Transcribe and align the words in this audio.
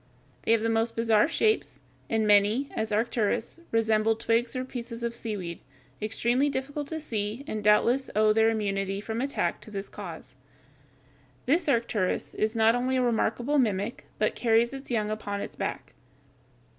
They 0.41 0.51
have 0.53 0.61
the 0.63 0.67
most 0.67 0.95
bizarre 0.95 1.27
shapes, 1.27 1.79
and 2.09 2.25
many, 2.25 2.71
as 2.75 2.91
Arcturus, 2.91 3.59
resemble 3.69 4.15
twigs 4.15 4.55
or 4.55 4.65
pieces 4.65 5.03
of 5.03 5.13
seaweed, 5.13 5.61
extremely 6.01 6.49
difficult 6.49 6.87
to 6.87 6.99
see 6.99 7.43
and 7.45 7.63
doubtless 7.63 8.09
owe 8.15 8.33
their 8.33 8.49
immunity 8.49 8.99
from 8.99 9.21
attack 9.21 9.61
to 9.61 9.69
this 9.69 9.89
cause. 9.89 10.33
This 11.45 11.69
Arcturus 11.69 12.31
(Fig. 12.31 12.39
142) 12.39 12.43
is 12.43 12.55
not 12.55 12.73
only 12.73 12.95
a 12.97 13.03
remarkable 13.03 13.59
mimic, 13.59 14.07
but 14.17 14.33
carries 14.33 14.73
its 14.73 14.89
young 14.89 15.11
upon 15.11 15.39
its 15.39 15.55
back. 15.55 15.93